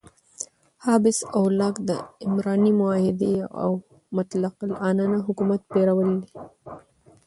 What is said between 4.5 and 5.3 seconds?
العنانه